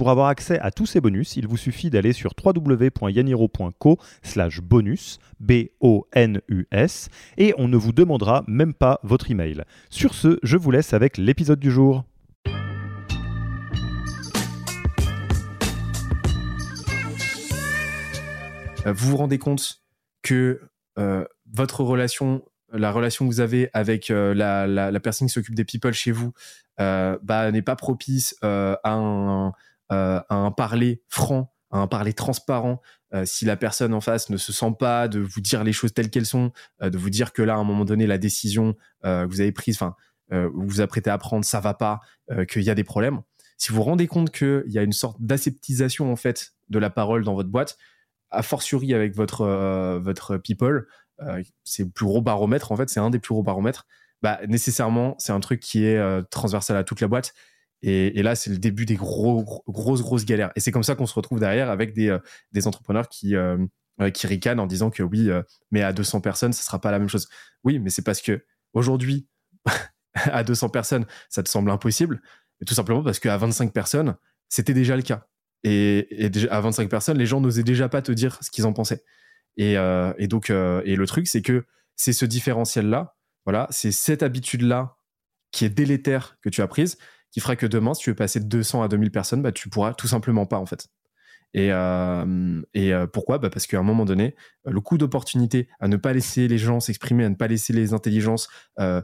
Pour 0.00 0.08
avoir 0.08 0.28
accès 0.28 0.58
à 0.60 0.70
tous 0.70 0.86
ces 0.86 1.02
bonus, 1.02 1.36
il 1.36 1.46
vous 1.46 1.58
suffit 1.58 1.90
d'aller 1.90 2.14
sur 2.14 2.32
www.yaniro.co 2.42 3.98
slash 4.22 4.62
bonus, 4.62 5.18
B-O-N-U-S, 5.40 7.10
et 7.36 7.52
on 7.58 7.68
ne 7.68 7.76
vous 7.76 7.92
demandera 7.92 8.42
même 8.48 8.72
pas 8.72 8.98
votre 9.02 9.30
email. 9.30 9.62
Sur 9.90 10.14
ce, 10.14 10.38
je 10.42 10.56
vous 10.56 10.70
laisse 10.70 10.94
avec 10.94 11.18
l'épisode 11.18 11.60
du 11.60 11.70
jour. 11.70 12.04
Euh, 18.86 18.92
vous 18.94 19.10
vous 19.10 19.16
rendez 19.18 19.36
compte 19.36 19.82
que 20.22 20.62
euh, 20.98 21.26
votre 21.52 21.84
relation, 21.84 22.42
la 22.72 22.90
relation 22.90 23.28
que 23.28 23.34
vous 23.34 23.40
avez 23.40 23.68
avec 23.74 24.10
euh, 24.10 24.32
la, 24.32 24.66
la- 24.66 24.98
personne 25.00 25.28
qui 25.28 25.34
s'occupe 25.34 25.54
des 25.54 25.66
people 25.66 25.92
chez 25.92 26.10
vous, 26.10 26.32
bah, 26.78 27.50
n'est 27.52 27.60
pas 27.60 27.76
propice 27.76 28.34
à, 28.40 28.78
un, 28.84 29.52
à 29.90 30.34
un 30.34 30.50
parler 30.50 31.02
franc, 31.08 31.52
à 31.70 31.78
un 31.78 31.86
parler 31.86 32.12
transparent. 32.12 32.80
Euh, 33.12 33.24
si 33.26 33.44
la 33.44 33.56
personne 33.56 33.92
en 33.92 34.00
face 34.00 34.30
ne 34.30 34.36
se 34.36 34.52
sent 34.52 34.72
pas 34.78 35.08
de 35.08 35.18
vous 35.18 35.40
dire 35.40 35.64
les 35.64 35.72
choses 35.72 35.92
telles 35.92 36.10
qu'elles 36.10 36.26
sont, 36.26 36.52
euh, 36.82 36.90
de 36.90 36.98
vous 36.98 37.10
dire 37.10 37.32
que 37.32 37.42
là, 37.42 37.54
à 37.54 37.56
un 37.56 37.64
moment 37.64 37.84
donné, 37.84 38.06
la 38.06 38.18
décision 38.18 38.76
euh, 39.04 39.26
que 39.26 39.30
vous 39.30 39.40
avez 39.40 39.52
prise, 39.52 39.76
enfin, 39.76 39.96
euh, 40.32 40.48
vous 40.54 40.66
vous 40.66 40.80
apprêtez 40.80 41.10
à 41.10 41.18
prendre, 41.18 41.44
ça 41.44 41.60
va 41.60 41.74
pas, 41.74 42.00
euh, 42.30 42.44
qu'il 42.44 42.62
y 42.62 42.70
a 42.70 42.74
des 42.74 42.84
problèmes. 42.84 43.20
Si 43.56 43.70
vous 43.70 43.76
vous 43.76 43.82
rendez 43.82 44.06
compte 44.06 44.30
qu'il 44.30 44.64
y 44.68 44.78
a 44.78 44.82
une 44.82 44.92
sorte 44.92 45.20
d'aseptisation 45.20 46.10
en 46.12 46.16
fait 46.16 46.52
de 46.68 46.78
la 46.78 46.88
parole 46.88 47.24
dans 47.24 47.34
votre 47.34 47.50
boîte, 47.50 47.76
a 48.30 48.42
fortiori 48.42 48.94
avec 48.94 49.14
votre 49.14 49.42
euh, 49.42 49.98
votre 49.98 50.36
people, 50.36 50.86
euh, 51.20 51.42
c'est 51.64 51.82
le 51.82 51.90
plus 51.90 52.06
gros 52.06 52.22
baromètre 52.22 52.70
en 52.72 52.76
fait, 52.76 52.88
c'est 52.88 53.00
un 53.00 53.10
des 53.10 53.18
plus 53.18 53.34
gros 53.34 53.42
baromètres. 53.42 53.86
Bah 54.22 54.38
nécessairement, 54.46 55.16
c'est 55.18 55.32
un 55.32 55.40
truc 55.40 55.60
qui 55.60 55.84
est 55.84 55.96
euh, 55.96 56.22
transversal 56.30 56.76
à 56.76 56.84
toute 56.84 57.00
la 57.00 57.08
boîte. 57.08 57.34
Et, 57.82 58.22
là, 58.22 58.34
c'est 58.34 58.50
le 58.50 58.58
début 58.58 58.84
des 58.84 58.96
gros, 58.96 59.42
gros- 59.42 59.64
grosses 59.68 60.02
grosses 60.02 60.26
galères. 60.26 60.52
Et 60.54 60.60
c'est 60.60 60.70
comme 60.70 60.82
ça 60.82 60.94
qu'on 60.94 61.06
se 61.06 61.14
retrouve 61.14 61.40
derrière 61.40 61.70
avec 61.70 61.94
des 61.94 62.08
euh, 62.08 62.66
entrepreneurs 62.66 63.08
qui 63.08 63.36
euh, 63.36 63.56
euh, 64.00 64.10
qui 64.10 64.26
ricanent 64.26 64.60
en 64.60 64.66
disant 64.66 64.90
que 64.90 65.02
oui, 65.02 65.30
mais 65.70 65.82
à 65.82 65.92
200 65.92 66.20
personnes, 66.20 66.52
ça 66.52 66.62
sera 66.62 66.80
pas 66.80 66.90
la 66.90 66.98
même 66.98 67.08
chose. 67.08 67.28
Oui, 67.64 67.78
mais 67.78 67.90
c'est 67.90 68.02
parce 68.02 68.22
que 68.22 68.44
aujourd'hui, 68.72 69.28
à 70.14 70.44
200 70.44 70.68
personnes, 70.70 71.06
ça 71.28 71.42
te 71.42 71.48
semble 71.48 71.70
impossible, 71.70 72.22
tout 72.66 72.74
simplement 72.74 73.02
parce 73.02 73.18
qu'à 73.18 73.36
25 73.36 73.72
personnes, 73.72 74.16
c'était 74.48 74.74
déjà 74.74 74.96
le 74.96 75.02
cas. 75.02 75.26
Et, 75.64 76.30
à 76.50 76.60
25 76.60 76.88
personnes, 76.88 77.18
les 77.18 77.26
gens 77.26 77.40
n'osaient 77.40 77.62
déjà 77.62 77.90
pas 77.90 78.00
te 78.00 78.12
dire 78.12 78.38
ce 78.42 78.50
qu'ils 78.50 78.64
en 78.64 78.72
pensaient. 78.72 79.04
Et, 79.58 79.74
donc, 80.28 80.48
le 80.48 81.04
truc, 81.04 81.26
c'est 81.26 81.42
que 81.42 81.66
c'est 81.96 82.14
ce 82.14 82.24
différentiel-là, 82.24 83.16
voilà, 83.44 83.66
c'est 83.70 83.92
cette 83.92 84.22
habitude-là 84.22 84.96
qui 85.52 85.66
est 85.66 85.70
délétère 85.70 86.38
que 86.40 86.48
tu 86.48 86.62
as 86.62 86.68
prise, 86.68 86.96
qui 87.30 87.40
fera 87.40 87.56
que 87.56 87.66
demain, 87.66 87.94
si 87.94 88.02
tu 88.02 88.10
veux 88.10 88.16
passer 88.16 88.40
de 88.40 88.46
200 88.46 88.82
à 88.82 88.88
2000 88.88 89.10
personnes, 89.10 89.42
bah, 89.42 89.52
tu 89.52 89.68
pourras 89.68 89.94
tout 89.94 90.08
simplement 90.08 90.46
pas, 90.46 90.58
en 90.58 90.66
fait. 90.66 90.88
Et, 91.52 91.72
euh, 91.72 92.62
et 92.74 92.92
euh, 92.92 93.06
pourquoi? 93.06 93.38
Bah 93.38 93.50
Parce 93.50 93.66
qu'à 93.66 93.78
un 93.78 93.82
moment 93.82 94.04
donné, 94.04 94.36
le 94.64 94.80
coût 94.80 94.98
d'opportunité 94.98 95.68
à 95.80 95.88
ne 95.88 95.96
pas 95.96 96.12
laisser 96.12 96.48
les 96.48 96.58
gens 96.58 96.80
s'exprimer, 96.80 97.24
à 97.24 97.28
ne 97.28 97.34
pas 97.34 97.48
laisser 97.48 97.72
les 97.72 97.92
intelligences 97.92 98.48
euh, 98.78 99.02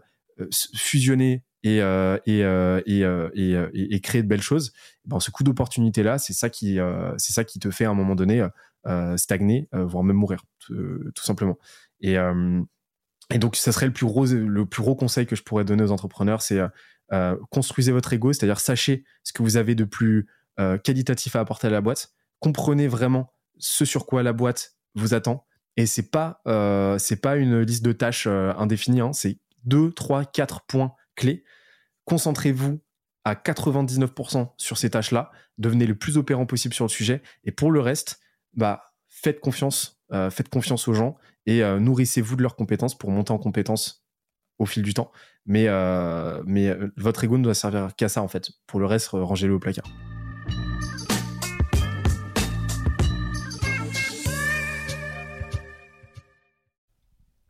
fusionner 0.74 1.42
et, 1.62 1.78
et, 1.78 2.40
et, 2.86 3.56
et, 3.74 4.00
créer 4.00 4.22
de 4.22 4.28
belles 4.28 4.42
choses, 4.42 4.72
ben, 5.04 5.18
ce 5.18 5.32
coût 5.32 5.42
d'opportunité 5.42 6.04
là, 6.04 6.18
c'est 6.18 6.34
ça 6.34 6.48
qui, 6.48 6.78
ça 7.16 7.42
qui 7.42 7.58
te 7.58 7.70
fait 7.72 7.86
à 7.86 7.90
un 7.90 7.94
moment 7.94 8.14
donné 8.14 8.46
stagner, 9.16 9.68
voire 9.72 10.04
même 10.04 10.16
mourir, 10.16 10.44
tout, 10.60 11.24
simplement. 11.24 11.58
Et, 12.00 12.16
et 13.30 13.38
donc, 13.38 13.56
ça 13.56 13.72
serait 13.72 13.86
le 13.86 13.92
plus 13.92 14.06
gros, 14.06 14.26
le 14.26 14.66
plus 14.66 14.82
gros 14.82 14.94
conseil 14.94 15.26
que 15.26 15.34
je 15.34 15.42
pourrais 15.42 15.64
donner 15.64 15.82
aux 15.82 15.90
entrepreneurs, 15.90 16.40
c'est 16.42 16.60
euh, 17.12 17.36
construisez 17.50 17.92
votre 17.92 18.12
ego, 18.12 18.32
c'est-à-dire 18.32 18.60
sachez 18.60 19.04
ce 19.22 19.32
que 19.32 19.42
vous 19.42 19.56
avez 19.56 19.74
de 19.74 19.84
plus 19.84 20.26
euh, 20.58 20.78
qualitatif 20.78 21.36
à 21.36 21.40
apporter 21.40 21.68
à 21.68 21.70
la 21.70 21.80
boîte, 21.80 22.12
comprenez 22.40 22.88
vraiment 22.88 23.32
ce 23.58 23.84
sur 23.84 24.06
quoi 24.06 24.22
la 24.22 24.32
boîte 24.32 24.76
vous 24.94 25.14
attend. 25.14 25.46
Et 25.76 25.86
c'est 25.86 26.10
pas, 26.10 26.40
euh, 26.46 26.98
c'est 26.98 27.20
pas 27.20 27.36
une 27.36 27.60
liste 27.60 27.84
de 27.84 27.92
tâches 27.92 28.26
indéfinie, 28.26 29.00
hein, 29.00 29.12
c'est 29.12 29.38
deux, 29.64 29.92
trois, 29.92 30.24
quatre 30.24 30.62
points 30.66 30.94
clés. 31.16 31.44
Concentrez-vous 32.04 32.80
à 33.24 33.34
99% 33.34 34.52
sur 34.56 34.78
ces 34.78 34.90
tâches-là, 34.90 35.30
devenez 35.58 35.86
le 35.86 35.96
plus 35.96 36.16
opérant 36.16 36.46
possible 36.46 36.74
sur 36.74 36.84
le 36.84 36.90
sujet, 36.90 37.22
et 37.44 37.50
pour 37.52 37.70
le 37.70 37.80
reste, 37.80 38.20
bah, 38.54 38.94
faites 39.08 39.40
confiance, 39.40 40.00
faites 40.30 40.48
confiance 40.48 40.86
aux 40.86 40.94
gens 40.94 41.16
et 41.46 41.62
nourrissez-vous 41.80 42.36
de 42.36 42.42
leurs 42.42 42.54
compétences 42.54 42.96
pour 42.96 43.10
monter 43.10 43.32
en 43.32 43.38
compétences 43.38 44.05
au 44.58 44.66
fil 44.66 44.82
du 44.82 44.94
temps. 44.94 45.10
Mais, 45.46 45.66
euh, 45.68 46.42
euh, 46.48 46.88
votre 46.96 47.24
ego 47.24 47.38
ne 47.38 47.44
doit 47.44 47.54
servir 47.54 47.94
qu'à 47.96 48.08
ça 48.08 48.22
en 48.22 48.28
fait. 48.28 48.50
Pour 48.66 48.80
le 48.80 48.86
reste, 48.86 49.08
rangez-le 49.12 49.54
au 49.54 49.58
placard. 49.58 49.86